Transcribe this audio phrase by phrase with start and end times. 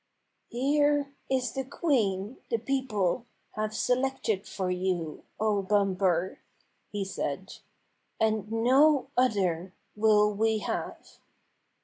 [0.47, 6.39] "Here is the queen the people have selected for you, O Bumper,"
[6.91, 7.57] he said.
[8.19, 11.19] "And no other will we have."